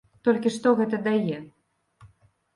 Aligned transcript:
Толькі 0.27 0.51
што 0.55 0.71
гэта 0.79 1.01
дае? 1.09 1.37